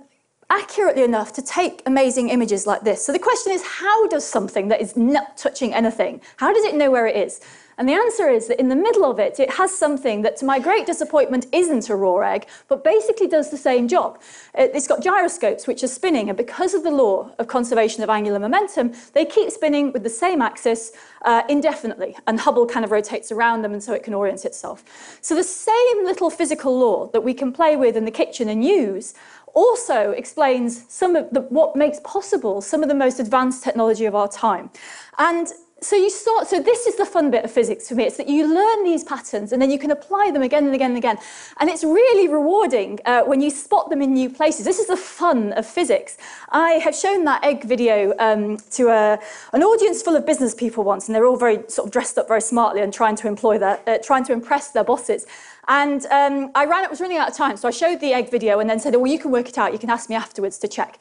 accurately 0.54 1.04
enough 1.04 1.34
to 1.34 1.42
take 1.42 1.82
amazing 1.88 2.30
images 2.30 2.68
like 2.68 2.82
this. 2.82 3.04
So 3.04 3.12
the 3.12 3.18
question 3.18 3.52
is, 3.52 3.64
how 3.64 4.08
does 4.08 4.26
something 4.26 4.68
that 4.68 4.82
is 4.82 4.96
not 4.96 5.36
touching 5.36 5.74
anything, 5.74 6.22
how 6.38 6.54
does 6.54 6.64
it 6.64 6.76
know 6.76 6.92
where 6.92 7.08
it 7.08 7.16
is? 7.16 7.42
And 7.80 7.90
the 7.90 7.94
answer 7.94 8.30
is 8.30 8.48
that 8.50 8.60
in 8.60 8.70
the 8.70 8.76
middle 8.76 9.04
of 9.04 9.18
it, 9.18 9.40
it 9.40 9.50
has 9.50 9.76
something 9.76 10.22
that, 10.22 10.38
to 10.38 10.46
my 10.46 10.60
great 10.60 10.86
disappointment, 10.86 11.48
isn't 11.52 11.90
a 11.90 11.96
raw 11.96 12.18
egg, 12.18 12.46
but 12.68 12.84
basically 12.84 13.28
does 13.28 13.50
the 13.50 13.58
same 13.58 13.88
job. 13.88 14.22
It's 14.54 14.88
got 14.88 15.02
gyroscopes 15.02 15.66
which 15.66 15.84
are 15.84 15.88
spinning, 15.88 16.30
and 16.30 16.38
because 16.38 16.76
of 16.76 16.84
the 16.84 16.92
law 16.92 17.32
of 17.40 17.48
conservation 17.48 18.04
of 18.04 18.12
angular 18.12 18.38
momentum, 18.38 18.94
they 19.14 19.26
keep 19.26 19.50
spinning 19.50 19.92
with 19.92 20.04
the 20.04 20.10
same 20.10 20.40
axis 20.40 20.92
uh, 21.24 21.42
indefinitely, 21.50 22.16
and 22.28 22.40
Hubble 22.40 22.68
kind 22.68 22.86
of 22.86 22.92
rotates 22.92 23.32
around 23.32 23.64
them, 23.64 23.74
and 23.74 23.82
so 23.82 23.92
it 23.94 24.04
can 24.04 24.14
orient 24.14 24.46
itself. 24.46 24.84
So 25.22 25.34
the 25.34 25.44
same 25.44 26.06
little 26.06 26.30
physical 26.30 26.78
law 26.78 27.08
that 27.08 27.22
we 27.22 27.34
can 27.34 27.52
play 27.52 27.76
with 27.76 27.98
in 27.98 28.06
the 28.06 28.12
kitchen 28.12 28.50
and 28.50 28.64
use 28.64 29.16
also 29.54 30.12
explains 30.12 30.86
some 30.92 31.16
of 31.16 31.30
the, 31.32 31.42
what 31.42 31.76
makes 31.76 32.00
possible 32.04 32.62
some 32.62 32.84
of 32.84 32.90
the 32.90 32.96
most 32.96 33.20
advanced 33.20 33.64
technology 33.64 34.06
of 34.06 34.16
our 34.16 34.28
time. 34.28 34.70
And 35.18 35.48
so 35.84 35.98
you 35.98 36.10
start, 36.10 36.48
so 36.48 36.62
this 36.62 36.88
is 36.88 36.96
the 36.96 37.06
fun 37.06 37.30
bit 37.30 37.44
of 37.44 37.52
physics 37.52 37.90
for 37.90 37.96
me. 37.96 38.06
It's 38.06 38.16
that 38.18 38.30
you 38.30 38.48
learn 38.48 38.84
these 38.86 39.04
patterns 39.04 39.52
and 39.52 39.62
then 39.62 39.70
you 39.70 39.78
can 39.78 39.92
apply 39.92 40.32
them 40.32 40.42
again 40.42 40.66
and 40.66 40.74
again 40.74 40.92
and 40.92 40.98
again. 40.98 41.18
And 41.60 41.70
it's 41.70 41.84
really 41.84 42.30
rewarding 42.30 43.00
uh, 43.06 43.24
when 43.24 43.42
you 43.42 43.50
spot 43.50 43.90
them 43.90 44.02
in 44.02 44.14
new 44.14 44.30
places. 44.30 44.66
This 44.66 44.80
is 44.80 44.88
the 44.88 44.98
fun 44.98 45.52
of 45.54 45.66
physics. 45.66 46.18
I 46.50 46.74
have 46.74 46.96
shown 46.96 47.26
that 47.26 47.44
egg 47.44 47.66
video 47.66 48.14
um, 48.20 48.58
to 48.72 48.90
a, 48.90 49.20
an 49.52 49.62
audience 49.64 50.02
full 50.02 50.16
of 50.16 50.26
business 50.26 50.56
people 50.56 50.86
once, 50.86 51.08
and 51.08 51.16
they're 51.16 51.26
all 51.26 51.38
very 51.38 51.60
sort 51.68 51.88
of 51.88 51.92
dressed 51.92 52.18
up 52.18 52.30
very 52.30 52.42
smartly 52.42 52.82
and 52.82 52.94
trying 52.94 53.18
to 53.18 53.28
employ 53.28 53.58
their, 53.58 53.82
uh, 53.86 53.98
trying 54.02 54.24
to 54.26 54.32
impress 54.32 54.72
their 54.72 54.86
bosses. 54.86 55.26
And 55.68 56.06
um, 56.08 56.52
I 56.56 56.66
ran, 56.66 56.84
it 56.84 56.90
was 56.90 57.00
running 57.00 57.18
out 57.18 57.30
of 57.30 57.36
time, 57.36 57.58
so 57.58 57.68
I 57.68 57.72
showed 57.72 58.00
the 58.00 58.14
egg 58.14 58.30
video 58.30 58.60
and 58.60 58.70
then 58.70 58.80
said, 58.80 58.96
well, 58.96 59.08
you 59.08 59.20
can 59.20 59.32
work 59.32 59.48
it 59.48 59.58
out. 59.58 59.72
You 59.72 59.80
can 59.80 59.90
ask 59.90 60.10
me 60.10 60.16
afterwards 60.16 60.58
to 60.60 60.68
check. 60.68 61.00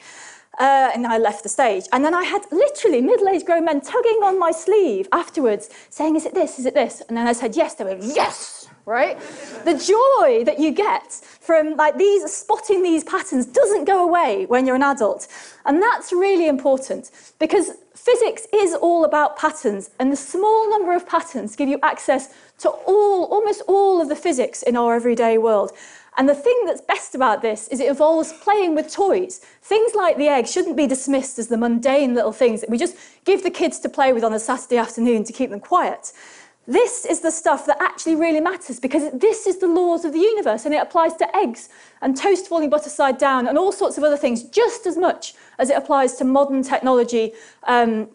Uh, 0.59 0.91
and 0.93 1.07
I 1.07 1.17
left 1.17 1.43
the 1.43 1.49
stage. 1.49 1.85
And 1.91 2.05
then 2.05 2.13
I 2.13 2.23
had 2.23 2.43
literally 2.51 3.01
middle-aged 3.01 3.45
grown 3.45 3.65
men 3.65 3.81
tugging 3.81 4.19
on 4.23 4.37
my 4.37 4.51
sleeve 4.51 5.07
afterwards, 5.11 5.69
saying, 5.89 6.15
is 6.15 6.25
it 6.25 6.33
this, 6.33 6.59
is 6.59 6.65
it 6.65 6.73
this? 6.73 7.01
And 7.07 7.17
then 7.17 7.27
I 7.27 7.33
said, 7.33 7.55
yes. 7.55 7.73
They 7.75 7.83
were, 7.85 7.97
yes, 7.99 8.69
right? 8.85 9.19
the 9.65 9.73
joy 9.73 10.43
that 10.43 10.59
you 10.59 10.71
get 10.71 11.11
from 11.13 11.75
like 11.75 11.97
these, 11.97 12.31
spotting 12.31 12.83
these 12.83 13.03
patterns 13.03 13.45
doesn't 13.45 13.85
go 13.85 14.03
away 14.03 14.45
when 14.45 14.65
you're 14.65 14.75
an 14.75 14.83
adult. 14.83 15.27
And 15.65 15.81
that's 15.81 16.11
really 16.11 16.47
important 16.47 17.11
because 17.39 17.71
physics 17.95 18.45
is 18.53 18.73
all 18.73 19.05
about 19.05 19.37
patterns 19.37 19.89
and 19.99 20.11
the 20.11 20.17
small 20.17 20.69
number 20.69 20.93
of 20.93 21.07
patterns 21.07 21.55
give 21.55 21.69
you 21.69 21.79
access 21.83 22.33
to 22.59 22.69
all, 22.69 23.25
almost 23.25 23.61
all 23.67 24.01
of 24.01 24.09
the 24.09 24.15
physics 24.15 24.63
in 24.63 24.75
our 24.75 24.95
everyday 24.95 25.37
world. 25.37 25.71
And 26.17 26.29
the 26.29 26.35
thing 26.35 26.61
that's 26.65 26.81
best 26.81 27.15
about 27.15 27.41
this 27.41 27.67
is 27.69 27.79
it 27.79 27.89
involves 27.89 28.33
playing 28.33 28.75
with 28.75 28.91
toys. 28.91 29.41
Things 29.61 29.95
like 29.95 30.17
the 30.17 30.27
egg 30.27 30.47
shouldn't 30.47 30.77
be 30.77 30.87
dismissed 30.87 31.39
as 31.39 31.47
the 31.47 31.57
mundane 31.57 32.13
little 32.13 32.31
things 32.31 32.61
that 32.61 32.69
we 32.69 32.77
just 32.77 32.95
give 33.25 33.43
the 33.43 33.49
kids 33.49 33.79
to 33.79 33.89
play 33.89 34.13
with 34.13 34.23
on 34.23 34.33
a 34.33 34.39
Saturday 34.39 34.77
afternoon 34.77 35.23
to 35.23 35.33
keep 35.33 35.49
them 35.49 35.59
quiet. 35.59 36.11
This 36.65 37.05
is 37.05 37.19
the 37.19 37.31
stuff 37.31 37.65
that 37.65 37.77
actually 37.81 38.15
really 38.15 38.39
matters 38.39 38.79
because 38.79 39.11
this 39.11 39.45
is 39.45 39.57
the 39.57 39.67
laws 39.67 40.05
of 40.05 40.13
the 40.13 40.19
universe 40.19 40.65
and 40.65 40.73
it 40.73 40.81
applies 40.81 41.13
to 41.17 41.35
eggs 41.35 41.67
and 42.01 42.15
toast 42.15 42.47
falling 42.47 42.69
butter 42.69 42.89
side 42.89 43.17
down 43.17 43.47
and 43.47 43.57
all 43.57 43.73
sorts 43.73 43.97
of 43.97 44.03
other 44.03 44.15
things 44.15 44.43
just 44.43 44.85
as 44.87 44.95
much 44.95 45.33
as 45.59 45.69
it 45.69 45.77
applies 45.77 46.15
to 46.15 46.23
modern 46.23 46.63
technology 46.63 47.33
um, 47.63 48.07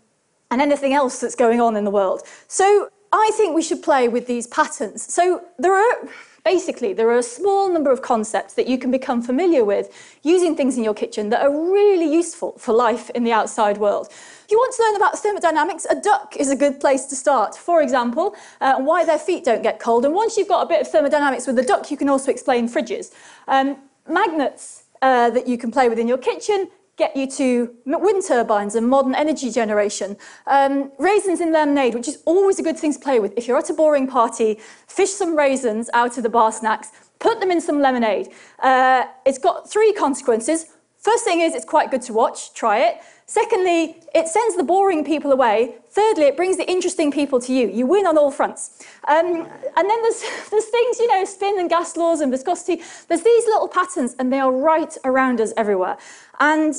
and 0.50 0.62
anything 0.62 0.94
else 0.94 1.20
that's 1.20 1.34
going 1.34 1.60
on 1.60 1.76
in 1.76 1.84
the 1.84 1.90
world. 1.90 2.22
So 2.46 2.88
I 3.12 3.30
think 3.34 3.54
we 3.54 3.62
should 3.62 3.82
play 3.82 4.08
with 4.08 4.26
these 4.26 4.46
patterns. 4.46 5.12
So 5.12 5.44
there 5.58 5.74
are 5.74 6.08
Basically, 6.54 6.94
there 6.94 7.10
are 7.10 7.18
a 7.18 7.22
small 7.22 7.70
number 7.70 7.92
of 7.92 8.00
concepts 8.00 8.54
that 8.54 8.66
you 8.66 8.78
can 8.78 8.90
become 8.90 9.20
familiar 9.20 9.66
with 9.66 9.86
using 10.22 10.56
things 10.56 10.78
in 10.78 10.82
your 10.82 10.94
kitchen 10.94 11.28
that 11.28 11.42
are 11.42 11.52
really 11.52 12.10
useful 12.10 12.52
for 12.56 12.72
life 12.72 13.10
in 13.10 13.22
the 13.22 13.32
outside 13.32 13.76
world. 13.76 14.06
If 14.08 14.46
you 14.50 14.56
want 14.56 14.74
to 14.76 14.82
learn 14.82 14.96
about 14.96 15.18
thermodynamics, 15.18 15.84
a 15.90 16.00
duck 16.00 16.36
is 16.38 16.50
a 16.50 16.56
good 16.56 16.80
place 16.80 17.04
to 17.10 17.16
start. 17.16 17.54
For 17.54 17.82
example, 17.82 18.34
uh, 18.62 18.76
why 18.76 19.04
their 19.04 19.18
feet 19.18 19.44
don't 19.44 19.62
get 19.62 19.78
cold. 19.78 20.06
And 20.06 20.14
once 20.14 20.38
you've 20.38 20.48
got 20.48 20.62
a 20.62 20.66
bit 20.66 20.80
of 20.80 20.88
thermodynamics 20.90 21.46
with 21.46 21.56
the 21.56 21.62
duck, 21.62 21.90
you 21.90 21.98
can 21.98 22.08
also 22.08 22.30
explain 22.30 22.66
fridges. 22.66 23.12
Um, 23.46 23.76
magnets 24.08 24.84
uh, 25.02 25.28
that 25.28 25.46
you 25.46 25.58
can 25.58 25.70
play 25.70 25.90
with 25.90 25.98
in 25.98 26.08
your 26.08 26.16
kitchen, 26.16 26.70
get 26.98 27.16
you 27.16 27.30
to 27.30 27.74
wind 27.86 28.24
turbines 28.26 28.74
and 28.74 28.88
modern 28.88 29.14
energy 29.14 29.50
generation. 29.50 30.16
Um, 30.46 30.90
raisins 30.98 31.40
in 31.40 31.52
lemonade, 31.52 31.94
which 31.94 32.08
is 32.08 32.20
always 32.26 32.58
a 32.58 32.62
good 32.62 32.76
thing 32.76 32.92
to 32.92 32.98
play 32.98 33.20
with. 33.20 33.32
If 33.36 33.46
you're 33.46 33.56
at 33.56 33.70
a 33.70 33.74
boring 33.74 34.08
party, 34.08 34.58
fish 34.88 35.10
some 35.10 35.36
raisins 35.36 35.88
out 35.94 36.16
of 36.16 36.24
the 36.24 36.28
bar 36.28 36.50
snacks, 36.52 36.88
put 37.20 37.38
them 37.40 37.50
in 37.50 37.60
some 37.60 37.80
lemonade. 37.80 38.28
Uh, 38.58 39.04
it's 39.24 39.38
got 39.38 39.70
three 39.70 39.92
consequences. 39.92 40.66
First 40.98 41.24
thing 41.24 41.40
is 41.40 41.54
it's 41.54 41.64
quite 41.64 41.92
good 41.92 42.02
to 42.02 42.12
watch, 42.12 42.52
try 42.52 42.80
it. 42.80 42.96
Secondly, 43.30 43.94
it 44.14 44.26
sends 44.26 44.56
the 44.56 44.62
boring 44.62 45.04
people 45.04 45.32
away. 45.32 45.74
Thirdly, 45.90 46.24
it 46.24 46.34
brings 46.34 46.56
the 46.56 46.66
interesting 46.68 47.12
people 47.12 47.38
to 47.42 47.52
you. 47.52 47.68
You 47.68 47.84
win 47.84 48.06
on 48.06 48.16
all 48.16 48.30
fronts. 48.30 48.86
Um, 49.06 49.46
and 49.76 49.90
then 49.90 50.02
there's, 50.02 50.22
there's 50.50 50.64
things, 50.64 50.98
you 50.98 51.08
know, 51.08 51.26
spin 51.26 51.60
and 51.60 51.68
gas 51.68 51.94
laws 51.98 52.22
and 52.22 52.32
viscosity. 52.32 52.82
There's 53.06 53.20
these 53.20 53.44
little 53.44 53.68
patterns 53.68 54.16
and 54.18 54.32
they 54.32 54.40
are 54.40 54.50
right 54.50 54.96
around 55.04 55.42
us 55.42 55.52
everywhere. 55.58 55.98
And 56.40 56.74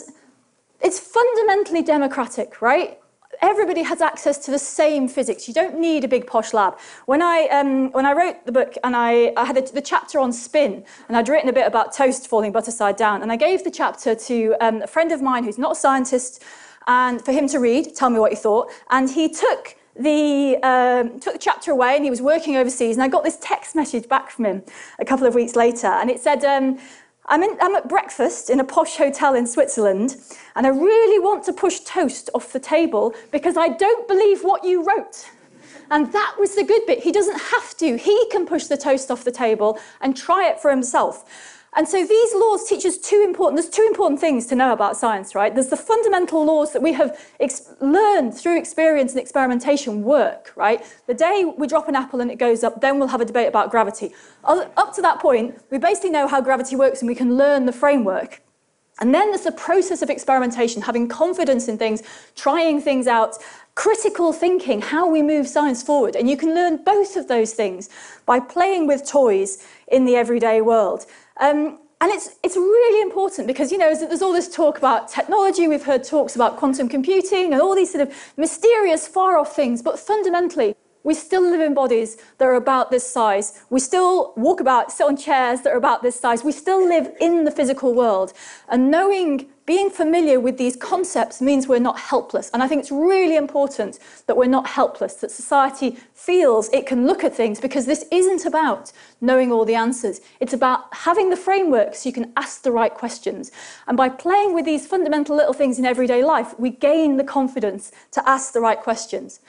it's 0.81 0.99
fundamentally 0.99 1.83
democratic, 1.83 2.63
right? 2.63 2.97
Everybody 3.41 3.83
has 3.83 4.01
access 4.01 4.37
to 4.45 4.51
the 4.51 4.59
same 4.59 5.07
physics. 5.07 5.47
You 5.47 5.53
don't 5.53 5.79
need 5.79 6.03
a 6.03 6.07
big 6.07 6.27
posh 6.27 6.53
lab. 6.53 6.77
When 7.05 7.21
I, 7.21 7.47
um, 7.51 7.91
when 7.91 8.05
I 8.05 8.13
wrote 8.13 8.45
the 8.45 8.51
book 8.51 8.75
and 8.83 8.95
I, 8.95 9.33
I 9.37 9.45
had 9.45 9.57
a, 9.57 9.61
the 9.61 9.81
chapter 9.81 10.19
on 10.19 10.31
spin, 10.31 10.83
and 11.07 11.17
I'd 11.17 11.29
written 11.29 11.49
a 11.49 11.53
bit 11.53 11.67
about 11.67 11.93
toast 11.93 12.27
falling 12.27 12.51
butter 12.51 12.71
side 12.71 12.95
down, 12.95 13.21
and 13.21 13.31
I 13.31 13.35
gave 13.35 13.63
the 13.63 13.71
chapter 13.71 14.15
to 14.15 14.55
um, 14.59 14.81
a 14.81 14.87
friend 14.87 15.11
of 15.11 15.21
mine 15.21 15.43
who's 15.43 15.57
not 15.57 15.73
a 15.73 15.75
scientist, 15.75 16.43
and 16.87 17.23
for 17.23 17.31
him 17.31 17.47
to 17.49 17.59
read, 17.59 17.95
tell 17.95 18.09
me 18.09 18.19
what 18.19 18.31
he 18.31 18.37
thought, 18.37 18.71
and 18.89 19.09
he 19.09 19.29
took 19.29 19.75
the, 19.99 20.57
um, 20.63 21.19
took 21.19 21.33
the 21.33 21.39
chapter 21.39 21.71
away 21.71 21.95
and 21.95 22.05
he 22.05 22.09
was 22.09 22.21
working 22.21 22.55
overseas 22.55 22.95
and 22.95 23.03
I 23.03 23.09
got 23.09 23.25
this 23.25 23.37
text 23.41 23.75
message 23.75 24.07
back 24.07 24.29
from 24.29 24.45
him 24.45 24.63
a 24.97 25.03
couple 25.03 25.27
of 25.27 25.35
weeks 25.35 25.57
later 25.57 25.87
and 25.87 26.09
it 26.09 26.21
said, 26.21 26.45
um, 26.45 26.79
I'm, 27.29 27.43
in, 27.43 27.57
I'm 27.61 27.75
at 27.75 27.87
breakfast 27.87 28.49
in 28.49 28.59
a 28.59 28.63
posh 28.63 28.97
hotel 28.97 29.35
in 29.35 29.45
Switzerland, 29.45 30.17
and 30.55 30.65
I 30.65 30.71
really 30.71 31.19
want 31.19 31.43
to 31.45 31.53
push 31.53 31.79
toast 31.81 32.29
off 32.33 32.51
the 32.51 32.59
table 32.59 33.13
because 33.31 33.55
I 33.55 33.69
don't 33.69 34.07
believe 34.07 34.43
what 34.43 34.63
you 34.63 34.83
wrote. 34.83 35.29
And 35.91 36.11
that 36.11 36.35
was 36.39 36.55
the 36.55 36.63
good 36.63 36.85
bit. 36.87 37.03
He 37.03 37.11
doesn't 37.11 37.39
have 37.39 37.77
to. 37.77 37.97
He 37.97 38.27
can 38.31 38.45
push 38.45 38.65
the 38.65 38.77
toast 38.77 39.11
off 39.11 39.23
the 39.23 39.31
table 39.31 39.79
and 40.01 40.17
try 40.17 40.49
it 40.49 40.59
for 40.59 40.71
himself. 40.71 41.58
And 41.75 41.87
so 41.87 42.05
these 42.05 42.33
laws 42.35 42.67
teach 42.67 42.85
us 42.85 42.97
two 42.97 43.23
important, 43.25 43.61
there's 43.61 43.73
two 43.73 43.85
important 43.87 44.19
things 44.19 44.47
to 44.47 44.55
know 44.55 44.73
about 44.73 44.97
science, 44.97 45.35
right? 45.35 45.53
There's 45.53 45.67
the 45.67 45.77
fundamental 45.77 46.43
laws 46.43 46.73
that 46.73 46.81
we 46.81 46.93
have 46.93 47.17
learned 47.79 48.33
through 48.33 48.57
experience 48.57 49.11
and 49.11 49.21
experimentation 49.21 50.03
work, 50.03 50.51
right? 50.55 50.83
The 51.07 51.13
day 51.13 51.45
we 51.57 51.67
drop 51.67 51.87
an 51.87 51.95
apple 51.95 52.21
and 52.21 52.31
it 52.31 52.37
goes 52.39 52.63
up, 52.63 52.81
then 52.81 52.97
we'll 52.97 53.09
have 53.09 53.21
a 53.21 53.25
debate 53.25 53.47
about 53.47 53.69
gravity. 53.69 54.13
Up 54.43 54.95
to 54.95 55.01
that 55.01 55.19
point, 55.19 55.61
we 55.69 55.77
basically 55.77 56.09
know 56.09 56.27
how 56.27 56.41
gravity 56.41 56.75
works 56.75 57.01
and 57.01 57.07
we 57.07 57.15
can 57.15 57.37
learn 57.37 57.65
the 57.65 57.73
framework. 57.73 58.41
And 58.99 59.13
then 59.13 59.29
there's 59.29 59.43
the 59.43 59.51
process 59.51 60.01
of 60.01 60.09
experimentation, 60.09 60.81
having 60.81 61.07
confidence 61.07 61.67
in 61.67 61.77
things, 61.77 62.03
trying 62.35 62.81
things 62.81 63.07
out, 63.07 63.37
critical 63.75 64.33
thinking, 64.33 64.81
how 64.81 65.09
we 65.09 65.21
move 65.21 65.47
science 65.47 65.81
forward. 65.81 66.15
And 66.15 66.29
you 66.29 66.35
can 66.35 66.53
learn 66.53 66.83
both 66.83 67.15
of 67.15 67.27
those 67.27 67.53
things 67.53 67.89
by 68.25 68.39
playing 68.39 68.87
with 68.87 69.07
toys 69.07 69.65
in 69.87 70.05
the 70.05 70.15
everyday 70.15 70.61
world. 70.61 71.05
Um, 71.39 71.79
and 72.01 72.11
it's, 72.11 72.35
it's 72.43 72.55
really 72.55 73.01
important 73.01 73.47
because, 73.47 73.71
you 73.71 73.77
know, 73.77 73.93
there's 73.93 74.21
all 74.21 74.33
this 74.33 74.53
talk 74.53 74.77
about 74.77 75.09
technology. 75.09 75.67
We've 75.67 75.83
heard 75.83 76.03
talks 76.03 76.35
about 76.35 76.57
quantum 76.57 76.87
computing 76.87 77.51
and 77.53 77.61
all 77.61 77.75
these 77.75 77.91
sort 77.91 78.07
of 78.07 78.13
mysterious, 78.37 79.07
far-off 79.07 79.53
things. 79.53 79.81
But 79.81 79.99
fundamentally, 79.99 80.75
we 81.09 81.15
still 81.15 81.41
live 81.41 81.59
in 81.59 81.73
bodies 81.73 82.17
that 82.37 82.45
are 82.45 82.53
about 82.53 82.91
this 82.91 83.11
size. 83.11 83.63
We 83.71 83.79
still 83.79 84.31
walk 84.37 84.61
about, 84.61 84.91
sit 84.91 85.07
on 85.07 85.17
chairs 85.17 85.61
that 85.61 85.73
are 85.73 85.77
about 85.77 86.03
this 86.03 86.19
size. 86.19 86.43
We 86.43 86.51
still 86.51 86.87
live 86.87 87.11
in 87.19 87.45
the 87.45 87.51
physical 87.51 87.95
world. 87.95 88.31
And 88.67 88.91
knowing 88.91 89.47
being 89.65 89.89
familiar 89.89 90.39
with 90.39 90.59
these 90.59 90.75
concepts 90.75 91.41
means 91.41 91.67
we're 91.67 91.79
not 91.79 91.99
helpless. 91.99 92.51
And 92.53 92.61
I 92.61 92.67
think 92.67 92.81
it's 92.81 92.91
really 92.91 93.37
important 93.37 93.97
that 94.27 94.37
we're 94.37 94.45
not 94.45 94.67
helpless, 94.67 95.15
that 95.15 95.31
society 95.31 95.97
feels 96.13 96.69
it 96.69 96.85
can 96.85 97.07
look 97.07 97.23
at 97.23 97.35
things 97.35 97.59
because 97.59 97.87
this 97.87 98.05
isn't 98.11 98.45
about 98.45 98.91
knowing 99.19 99.51
all 99.51 99.65
the 99.65 99.75
answers. 99.75 100.21
It's 100.39 100.53
about 100.53 100.93
having 100.93 101.31
the 101.31 101.37
framework 101.37 101.95
so 101.95 102.07
you 102.07 102.13
can 102.13 102.31
ask 102.37 102.61
the 102.61 102.71
right 102.71 102.93
questions. 102.93 103.51
And 103.87 103.97
by 103.97 104.09
playing 104.09 104.53
with 104.53 104.65
these 104.65 104.85
fundamental 104.85 105.35
little 105.35 105.53
things 105.53 105.79
in 105.79 105.85
everyday 105.85 106.23
life, 106.23 106.53
we 106.59 106.69
gain 106.69 107.17
the 107.17 107.23
confidence 107.23 107.91
to 108.11 108.29
ask 108.29 108.53
the 108.53 108.61
right 108.61 108.79
questions. 108.79 109.39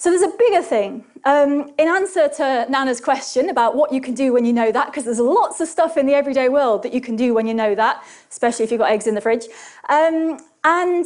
So 0.00 0.08
there's 0.08 0.22
a 0.22 0.34
bigger 0.38 0.62
thing. 0.62 1.04
Um, 1.24 1.74
in 1.76 1.86
answer 1.86 2.26
to 2.26 2.64
Nana's 2.70 3.02
question 3.02 3.50
about 3.50 3.76
what 3.76 3.92
you 3.92 4.00
can 4.00 4.14
do 4.14 4.32
when 4.32 4.46
you 4.46 4.52
know 4.54 4.72
that, 4.72 4.86
because 4.86 5.04
there's 5.04 5.18
lots 5.18 5.60
of 5.60 5.68
stuff 5.68 5.98
in 5.98 6.06
the 6.06 6.14
everyday 6.14 6.48
world 6.48 6.82
that 6.84 6.94
you 6.94 7.02
can 7.02 7.16
do 7.16 7.34
when 7.34 7.46
you 7.46 7.52
know 7.52 7.74
that, 7.74 8.02
especially 8.30 8.64
if 8.64 8.70
you've 8.70 8.78
got 8.78 8.90
eggs 8.90 9.06
in 9.06 9.14
the 9.14 9.20
fridge. 9.20 9.44
Um, 9.90 10.40
and 10.64 11.04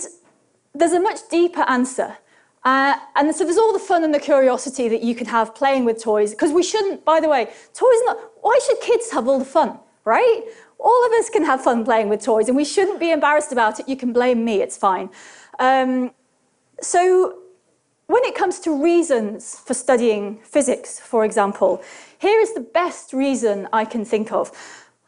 there's 0.76 0.92
a 0.92 1.00
much 1.00 1.28
deeper 1.28 1.62
answer. 1.62 2.16
Uh, 2.62 2.94
and 3.16 3.34
so 3.34 3.42
there's 3.42 3.58
all 3.58 3.72
the 3.72 3.80
fun 3.80 4.04
and 4.04 4.14
the 4.14 4.20
curiosity 4.20 4.88
that 4.88 5.02
you 5.02 5.16
can 5.16 5.26
have 5.26 5.56
playing 5.56 5.84
with 5.84 6.00
toys, 6.00 6.30
because 6.30 6.52
we 6.52 6.62
shouldn't, 6.62 7.04
by 7.04 7.18
the 7.18 7.28
way, 7.28 7.46
toys 7.72 8.00
not, 8.04 8.16
why 8.42 8.56
should 8.64 8.80
kids 8.80 9.10
have 9.10 9.26
all 9.26 9.40
the 9.40 9.44
fun, 9.44 9.76
right? 10.04 10.42
All 10.78 11.06
of 11.06 11.12
us 11.14 11.28
can 11.28 11.44
have 11.44 11.64
fun 11.64 11.84
playing 11.84 12.10
with 12.10 12.22
toys, 12.22 12.46
and 12.46 12.56
we 12.56 12.64
shouldn't 12.64 13.00
be 13.00 13.10
embarrassed 13.10 13.50
about 13.50 13.80
it. 13.80 13.88
You 13.88 13.96
can 13.96 14.12
blame 14.12 14.44
me, 14.44 14.62
it's 14.62 14.76
fine. 14.76 15.10
Um, 15.58 16.12
so 16.80 17.40
when 18.06 18.24
it 18.24 18.34
comes 18.34 18.60
to 18.60 18.82
reasons 18.82 19.58
for 19.58 19.74
studying 19.74 20.38
physics, 20.42 21.00
for 21.00 21.24
example, 21.24 21.82
here 22.18 22.40
is 22.40 22.54
the 22.54 22.60
best 22.60 23.12
reason 23.12 23.68
I 23.72 23.84
can 23.84 24.04
think 24.04 24.32
of. 24.32 24.52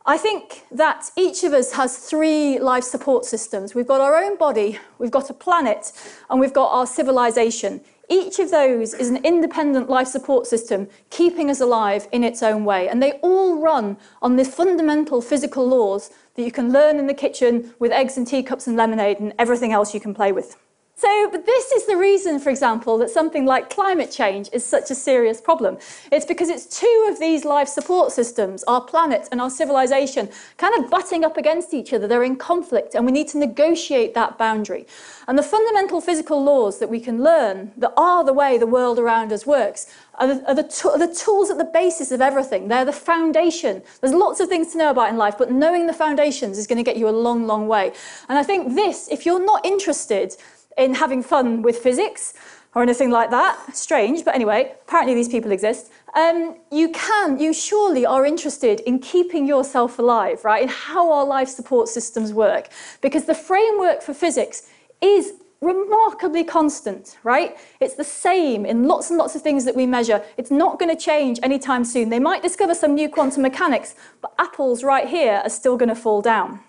I 0.07 0.17
think 0.17 0.63
that 0.71 1.11
each 1.17 1.43
of 1.43 1.53
us 1.53 1.73
has 1.73 1.99
three 1.99 2.61
life 2.61 2.85
support 2.85 3.25
systems. 3.25 3.75
We've 3.75 3.89
got 3.89 4.01
our 4.01 4.15
own 4.15 4.37
body, 4.37 4.79
we've 4.99 5.11
got 5.11 5.31
a 5.31 5.35
planet, 5.35 5.93
and 6.31 6.39
we've 6.39 6.53
got 6.53 6.69
our 6.69 6.87
civilization. 6.87 7.81
Each 8.09 8.39
of 8.39 8.53
those 8.53 8.95
is 8.95 9.11
an 9.11 9.25
independent 9.25 9.91
life 9.91 10.07
support 10.07 10.47
system, 10.47 10.87
keeping 11.11 11.51
us 11.51 11.61
alive 11.61 12.07
in 12.13 12.23
its 12.23 12.41
own 12.41 12.65
way. 12.65 12.89
And 12.89 13.03
they 13.03 13.15
all 13.15 13.61
run 13.61 13.97
on 14.23 14.37
the 14.37 14.45
fundamental 14.45 15.21
physical 15.21 15.67
laws 15.67 16.11
that 16.37 16.43
you 16.43 16.53
can 16.53 16.73
learn 16.73 17.01
in 17.01 17.09
the 17.09 17.15
kitchen 17.15 17.75
with 17.81 17.91
eggs 17.91 18.17
and 18.17 18.27
teacups 18.27 18.69
and 18.69 18.77
lemonade 18.77 19.19
and 19.19 19.35
everything 19.41 19.73
else 19.73 19.93
you 19.93 20.01
can 20.01 20.15
play 20.15 20.31
with. 20.31 20.57
So, 20.99 21.29
but 21.31 21.45
this 21.45 21.73
is 21.73 21.85
the 21.85 21.99
reason, 21.99 22.41
for 22.41 22.49
example, 22.49 22.97
that 22.99 23.11
something 23.11 23.45
like 23.45 23.69
climate 23.69 24.11
change 24.11 24.49
is 24.51 24.65
such 24.65 24.91
a 24.91 24.95
serious 24.95 25.43
problem. 25.43 25.77
It's 26.11 26.25
because 26.25 26.49
it's 26.49 26.65
two 26.65 27.09
of 27.11 27.21
these 27.21 27.45
life 27.45 27.69
support 27.69 28.13
systems, 28.13 28.65
our 28.67 28.81
planet 28.81 29.29
and 29.31 29.39
our 29.39 29.51
civilization, 29.51 30.31
kind 30.57 30.75
of 30.75 30.91
butting 30.91 31.23
up 31.23 31.37
against 31.37 31.75
each 31.75 31.93
other. 31.93 32.09
They're 32.09 32.23
in 32.23 32.37
conflict, 32.37 32.95
and 32.95 33.05
we 33.05 33.13
need 33.13 33.29
to 33.29 33.39
negotiate 33.39 34.15
that 34.15 34.39
boundary. 34.39 34.87
And 35.29 35.39
the 35.39 35.43
fundamental 35.43 36.01
physical 36.01 36.43
laws 36.43 36.79
that 36.79 36.89
we 36.89 37.01
can 37.01 37.23
learn 37.23 37.73
that 37.77 37.93
are 37.99 38.25
the 38.25 38.33
way 38.33 38.57
the 38.57 38.67
world 38.67 38.99
around 38.99 39.35
us 39.35 39.45
works 39.45 39.93
are 40.19 40.29
the, 40.29 40.49
are 40.49 40.55
the, 40.55 40.91
are 40.95 40.99
the 40.99 41.15
tools 41.15 41.51
at 41.51 41.59
the 41.59 41.65
basis 41.65 42.11
of 42.11 42.23
everything. 42.23 42.69
They're 42.69 42.87
the 42.87 42.93
foundation. 42.93 43.83
There's 44.01 44.15
lots 44.15 44.41
of 44.41 44.49
things 44.49 44.73
to 44.73 44.79
know 44.79 44.91
about 44.91 45.11
in 45.11 45.19
life, 45.19 45.37
but 45.37 45.51
knowing 45.51 45.87
the 45.87 45.93
foundations 45.93 46.57
is 46.57 46.67
going 46.67 46.79
to 46.79 46.83
get 46.83 46.97
you 46.97 47.07
a 47.07 47.11
long, 47.11 47.47
long 47.47 47.69
way. 47.69 47.93
And 48.31 48.39
I 48.39 48.43
think 48.43 48.75
this, 48.75 49.09
if 49.11 49.27
you're 49.27 49.45
not 49.45 49.67
interested, 49.67 50.35
in 50.77 50.95
having 50.95 51.23
fun 51.23 51.63
with 51.63 51.79
physics 51.79 52.35
or 52.75 52.83
anything 52.83 53.11
like 53.11 53.31
that. 53.31 53.75
Strange, 53.75 54.25
but 54.25 54.35
anyway, 54.35 54.75
apparently 54.87 55.15
these 55.15 55.29
people 55.29 55.51
exist. 55.51 55.91
Um, 56.15 56.57
you 56.71 56.91
can, 56.91 57.39
you 57.39 57.55
surely 57.55 58.05
are 58.05 58.27
interested 58.27 58.81
in 58.81 58.99
keeping 58.99 59.47
yourself 59.47 59.99
alive, 59.99 60.45
right? 60.45 60.63
In 60.63 60.69
how 60.69 61.11
our 61.11 61.25
life 61.25 61.49
support 61.49 61.89
systems 61.89 62.33
work. 62.33 62.69
Because 63.01 63.25
the 63.25 63.35
framework 63.35 64.03
for 64.03 64.13
physics 64.13 64.69
is 65.01 65.33
remarkably 65.63 66.45
constant, 66.45 67.17
right? 67.23 67.57
It's 67.81 67.95
the 67.95 68.05
same 68.05 68.67
in 68.67 68.87
lots 68.87 69.09
and 69.09 69.19
lots 69.19 69.35
of 69.35 69.43
things 69.43 69.65
that 69.65 69.75
we 69.75 69.87
measure. 69.87 70.23
It's 70.37 70.51
not 70.51 70.79
going 70.79 70.95
to 70.95 71.03
change 71.03 71.41
anytime 71.43 71.85
soon. 71.85 72.11
They 72.11 72.19
might 72.19 72.43
discover 72.43 72.75
some 72.75 72.95
new 72.95 73.09
quantum 73.09 73.43
mechanics, 73.43 73.95
but 74.21 74.35
apples 74.39 74.85
right 74.85 75.09
here 75.09 75.41
are 75.43 75.51
still 75.51 75.79
going 75.79 75.89
to 75.89 75.95
fall 75.95 76.21
down. 76.21 76.61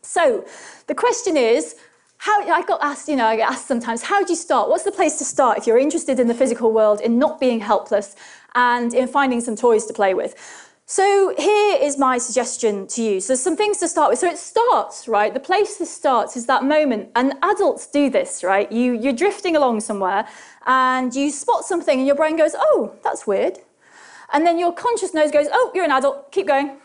So 0.00 0.46
the 0.86 0.94
question 0.94 1.36
is, 1.36 1.76
how, 2.22 2.40
I 2.48 2.62
got 2.62 2.80
asked, 2.84 3.08
you 3.08 3.16
know, 3.16 3.26
I 3.26 3.34
get 3.34 3.50
asked 3.50 3.66
sometimes, 3.66 4.02
how 4.02 4.22
do 4.22 4.32
you 4.32 4.36
start? 4.36 4.68
What's 4.68 4.84
the 4.84 4.92
place 4.92 5.18
to 5.18 5.24
start 5.24 5.58
if 5.58 5.66
you're 5.66 5.76
interested 5.76 6.20
in 6.20 6.28
the 6.28 6.34
physical 6.34 6.70
world, 6.70 7.00
in 7.00 7.18
not 7.18 7.40
being 7.40 7.58
helpless, 7.58 8.14
and 8.54 8.94
in 8.94 9.08
finding 9.08 9.40
some 9.40 9.56
toys 9.56 9.86
to 9.86 9.92
play 9.92 10.14
with? 10.14 10.36
So 10.86 11.34
here 11.36 11.78
is 11.80 11.98
my 11.98 12.18
suggestion 12.18 12.86
to 12.86 13.02
you. 13.02 13.20
So 13.20 13.34
some 13.34 13.56
things 13.56 13.78
to 13.78 13.88
start 13.88 14.10
with. 14.10 14.20
So 14.20 14.28
it 14.28 14.38
starts, 14.38 15.08
right? 15.08 15.34
The 15.34 15.40
place 15.40 15.78
this 15.78 15.90
starts 15.92 16.36
is 16.36 16.46
that 16.46 16.62
moment. 16.62 17.10
And 17.16 17.34
adults 17.42 17.88
do 17.88 18.08
this, 18.08 18.44
right? 18.44 18.70
You, 18.70 18.92
you're 18.92 19.12
drifting 19.12 19.56
along 19.56 19.80
somewhere 19.80 20.28
and 20.64 21.12
you 21.12 21.28
spot 21.28 21.64
something 21.64 21.98
and 21.98 22.06
your 22.06 22.14
brain 22.14 22.36
goes, 22.36 22.54
oh, 22.56 22.94
that's 23.02 23.26
weird. 23.26 23.58
And 24.32 24.46
then 24.46 24.60
your 24.60 24.72
conscious 24.72 25.12
nose 25.12 25.32
goes, 25.32 25.48
oh, 25.52 25.72
you're 25.74 25.84
an 25.84 25.90
adult, 25.90 26.30
keep 26.30 26.46
going. 26.46 26.76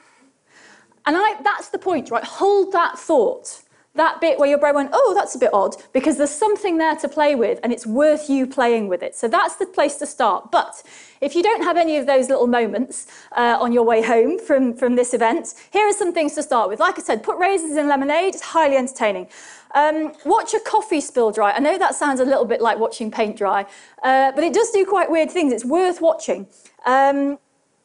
And 1.06 1.16
I, 1.16 1.40
that's 1.44 1.70
the 1.70 1.78
point, 1.78 2.10
right? 2.10 2.24
Hold 2.24 2.72
that 2.72 2.98
thought 2.98 3.62
that 3.98 4.22
bit 4.22 4.40
where 4.40 4.50
your 4.50 4.58
brain 4.58 4.76
went, 4.76 4.90
oh, 4.94 5.14
that's 5.16 5.36
a 5.36 5.40
bit 5.40 5.50
odd, 5.54 5.76
because 5.94 6.18
there's 6.18 6.32
something 6.32 6.78
there 6.78 6.96
to 6.96 7.08
play 7.08 7.36
with 7.36 7.60
and 7.64 7.74
it's 7.74 7.86
worth 7.86 8.30
you 8.30 8.48
playing 8.48 8.88
with 8.88 9.04
it. 9.04 9.16
So 9.16 9.28
that's 9.28 9.56
the 9.58 9.66
place 9.66 9.98
to 9.98 10.06
start. 10.06 10.52
But 10.52 10.82
if 11.20 11.36
you 11.36 11.44
don't 11.44 11.64
have 11.64 11.78
any 11.78 11.98
of 11.98 12.06
those 12.06 12.30
little 12.30 12.48
moments 12.48 13.08
uh, 13.34 13.58
on 13.60 13.74
your 13.74 13.84
way 13.84 14.02
home 14.02 14.40
from, 14.40 14.74
from 14.76 14.96
this 14.96 15.14
event, 15.14 15.54
here 15.72 15.88
are 15.88 15.94
some 15.94 16.14
things 16.14 16.34
to 16.36 16.44
start 16.44 16.70
with. 16.70 16.80
Like 16.80 16.98
I 16.98 17.02
said, 17.02 17.24
put 17.24 17.38
raisins 17.38 17.76
in 17.76 17.88
lemonade, 17.88 18.36
it's 18.36 18.44
highly 18.44 18.78
entertaining. 18.78 19.28
Um, 19.76 20.14
watch 20.26 20.54
a 20.54 20.60
coffee 20.60 21.02
spill 21.02 21.32
dry. 21.32 21.52
I 21.52 21.60
know 21.60 21.78
that 21.78 21.94
sounds 21.94 22.20
a 22.20 22.26
little 22.26 22.46
bit 22.46 22.62
like 22.62 22.80
watching 22.80 23.12
paint 23.12 23.38
dry, 23.38 23.66
uh, 24.02 24.32
but 24.32 24.44
it 24.44 24.54
does 24.54 24.72
do 24.72 24.86
quite 24.86 25.12
weird 25.12 25.30
things. 25.30 25.52
It's 25.52 25.66
worth 25.66 26.00
watching. 26.02 26.48
Um, 26.86 27.38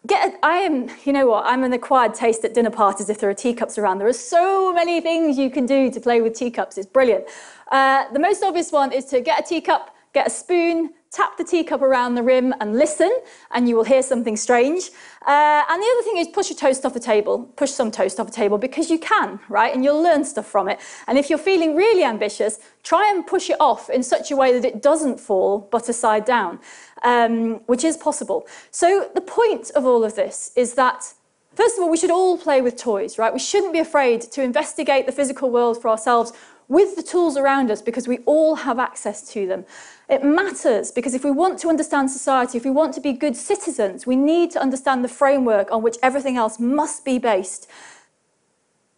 Get 0.04 0.34
a, 0.34 0.44
I 0.44 0.56
am, 0.56 0.88
you 1.04 1.12
know 1.12 1.28
what, 1.28 1.44
I'm 1.46 1.62
an 1.62 1.72
acquired 1.72 2.14
taste 2.14 2.44
at 2.44 2.54
dinner 2.54 2.70
parties 2.70 3.08
if 3.08 3.18
there 3.20 3.30
are 3.30 3.34
teacups 3.34 3.78
around. 3.78 3.98
There 3.98 4.08
are 4.08 4.12
so 4.12 4.72
many 4.72 5.00
things 5.00 5.38
you 5.38 5.48
can 5.48 5.64
do 5.64 5.92
to 5.92 6.00
play 6.00 6.20
with 6.20 6.34
teacups. 6.34 6.76
It's 6.76 6.88
brilliant. 6.88 7.24
Uh, 7.70 8.12
the 8.12 8.18
most 8.18 8.42
obvious 8.42 8.72
one 8.72 8.92
is 8.92 9.04
to 9.06 9.20
get 9.20 9.38
a 9.38 9.42
teacup, 9.44 9.94
get 10.12 10.26
a 10.26 10.30
spoon, 10.30 10.90
tap 11.12 11.36
the 11.36 11.44
teacup 11.44 11.82
around 11.82 12.14
the 12.14 12.22
rim 12.22 12.54
and 12.60 12.74
listen, 12.74 13.14
and 13.50 13.68
you 13.68 13.76
will 13.76 13.84
hear 13.84 14.02
something 14.02 14.36
strange. 14.36 14.90
Uh, 15.26 15.62
and 15.68 15.82
the 15.82 15.86
other 15.94 16.02
thing 16.02 16.16
is 16.16 16.28
push 16.28 16.48
your 16.48 16.58
toast 16.58 16.86
off 16.86 16.94
the 16.94 17.00
table, 17.00 17.44
push 17.56 17.70
some 17.70 17.90
toast 17.90 18.18
off 18.18 18.26
the 18.26 18.32
table 18.32 18.56
because 18.56 18.90
you 18.90 18.98
can, 18.98 19.38
right? 19.48 19.74
And 19.74 19.84
you'll 19.84 20.02
learn 20.02 20.24
stuff 20.24 20.46
from 20.46 20.68
it. 20.68 20.80
And 21.06 21.18
if 21.18 21.28
you're 21.28 21.38
feeling 21.38 21.76
really 21.76 22.02
ambitious, 22.02 22.60
try 22.82 23.10
and 23.12 23.26
push 23.26 23.50
it 23.50 23.56
off 23.60 23.90
in 23.90 24.02
such 24.02 24.30
a 24.30 24.36
way 24.36 24.58
that 24.58 24.66
it 24.66 24.80
doesn't 24.80 25.20
fall 25.20 25.58
butter 25.58 25.92
side 25.92 26.24
down, 26.24 26.58
um, 27.04 27.60
which 27.66 27.84
is 27.84 27.96
possible. 27.98 28.46
So 28.70 29.10
the 29.14 29.20
point 29.20 29.70
of 29.74 29.84
all 29.84 30.04
of 30.04 30.16
this 30.16 30.52
is 30.56 30.74
that 30.74 31.14
First 31.54 31.76
of 31.76 31.82
all, 31.82 31.90
we 31.90 31.98
should 31.98 32.10
all 32.10 32.38
play 32.38 32.62
with 32.62 32.76
toys, 32.76 33.18
right? 33.18 33.30
We 33.30 33.38
shouldn't 33.38 33.74
be 33.74 33.78
afraid 33.78 34.22
to 34.22 34.42
investigate 34.42 35.04
the 35.04 35.12
physical 35.12 35.50
world 35.50 35.82
for 35.82 35.90
ourselves 35.90 36.32
with 36.68 36.96
the 36.96 37.02
tools 37.02 37.36
around 37.36 37.70
us 37.70 37.82
because 37.82 38.08
we 38.08 38.18
all 38.24 38.54
have 38.54 38.78
access 38.78 39.30
to 39.32 39.46
them. 39.46 39.66
It 40.12 40.22
matters 40.22 40.90
because 40.90 41.14
if 41.14 41.24
we 41.24 41.30
want 41.30 41.58
to 41.60 41.70
understand 41.70 42.10
society, 42.10 42.58
if 42.58 42.66
we 42.66 42.70
want 42.70 42.92
to 42.92 43.00
be 43.00 43.14
good 43.14 43.34
citizens, 43.34 44.06
we 44.06 44.14
need 44.14 44.50
to 44.50 44.60
understand 44.60 45.02
the 45.02 45.08
framework 45.08 45.72
on 45.72 45.82
which 45.82 45.96
everything 46.02 46.36
else 46.36 46.60
must 46.60 47.02
be 47.02 47.18
based. 47.18 47.66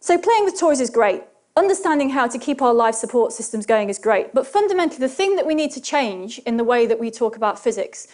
So 0.01 0.17
playing 0.17 0.43
with 0.43 0.59
toys 0.59 0.81
is 0.81 0.89
great. 0.89 1.23
Understanding 1.55 2.09
how 2.09 2.27
to 2.27 2.37
keep 2.37 2.61
our 2.61 2.73
life 2.73 2.95
support 2.95 3.31
systems 3.31 3.65
going 3.65 3.87
is 3.89 3.97
great. 3.97 4.33
But 4.33 4.45
fundamentally, 4.45 4.99
the 4.99 5.07
thing 5.07 5.37
that 5.37 5.47
we 5.47 5.55
need 5.55 5.71
to 5.71 5.79
change 5.79 6.39
in 6.39 6.57
the 6.57 6.65
way 6.65 6.85
that 6.85 6.99
we 6.99 7.09
talk 7.09 7.37
about 7.37 7.57
physics 7.57 8.09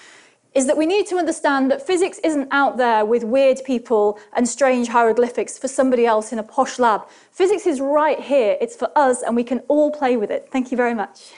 is 0.53 0.67
that 0.67 0.77
we 0.77 0.85
need 0.85 1.07
to 1.07 1.15
understand 1.15 1.71
that 1.71 1.81
physics 1.81 2.19
isn't 2.23 2.49
out 2.51 2.77
there 2.77 3.03
with 3.03 3.23
weird 3.23 3.61
people 3.65 4.19
and 4.33 4.47
strange 4.47 4.89
hieroglyphics 4.89 5.57
for 5.57 5.67
somebody 5.67 6.05
else 6.05 6.31
in 6.31 6.37
a 6.37 6.43
posh 6.43 6.77
lab. 6.77 7.09
Physics 7.31 7.65
is 7.65 7.81
right 7.81 8.19
here, 8.19 8.57
it's 8.61 8.75
for 8.75 8.91
us, 8.95 9.23
and 9.23 9.35
we 9.35 9.43
can 9.43 9.57
all 9.69 9.89
play 9.89 10.17
with 10.17 10.29
it. 10.29 10.49
Thank 10.51 10.69
you 10.69 10.77
very 10.77 10.93
much. 10.93 11.31